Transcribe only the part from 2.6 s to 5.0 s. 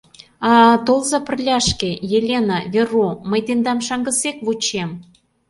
Веру, мый тендам шаҥгысек вучем.